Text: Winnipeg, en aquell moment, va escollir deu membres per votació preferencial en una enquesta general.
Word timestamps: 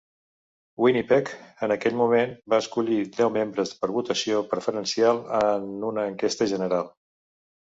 Winnipeg, 0.83 1.27
en 1.67 1.73
aquell 1.75 1.97
moment, 1.99 2.33
va 2.53 2.59
escollir 2.65 2.97
deu 3.17 3.31
membres 3.37 3.75
per 3.83 3.91
votació 3.99 4.41
preferencial 4.55 5.23
en 5.45 5.69
una 5.91 6.11
enquesta 6.15 6.49
general. 6.55 6.91